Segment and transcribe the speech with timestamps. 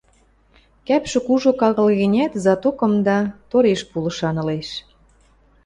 [0.87, 3.19] Кӓпшӹ кужок агыл гӹнят, зато кымда,
[3.49, 4.69] тореш пулышан ылеш.